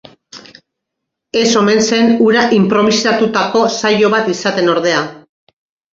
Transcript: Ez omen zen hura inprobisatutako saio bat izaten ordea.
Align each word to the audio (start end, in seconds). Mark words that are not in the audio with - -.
Ez 1.41 1.51
omen 1.59 1.83
zen 1.89 2.09
hura 2.27 2.45
inprobisatutako 2.61 3.63
saio 3.77 4.11
bat 4.15 4.35
izaten 4.37 4.73
ordea. 4.77 5.05